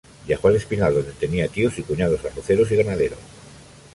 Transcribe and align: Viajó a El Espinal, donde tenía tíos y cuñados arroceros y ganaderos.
Viajó 0.25 0.47
a 0.47 0.49
El 0.49 0.57
Espinal, 0.57 0.95
donde 0.95 1.11
tenía 1.11 1.47
tíos 1.47 1.77
y 1.77 1.83
cuñados 1.83 2.25
arroceros 2.25 2.71
y 2.71 2.75
ganaderos. 2.75 3.19